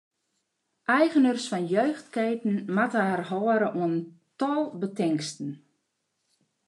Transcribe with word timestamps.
Eigeners 0.93 1.43
fan 1.51 1.65
jeugdketen 1.75 2.55
moatte 2.77 3.01
har 3.09 3.23
hâlde 3.29 3.69
oan 3.81 3.95
in 3.95 3.95
tal 4.39 4.63
betingsten. 4.81 5.49